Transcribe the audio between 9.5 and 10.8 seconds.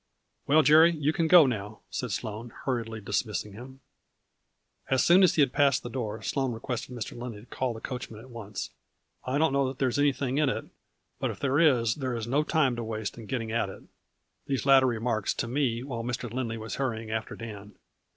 know that there is anything in it, 54 A FLURRY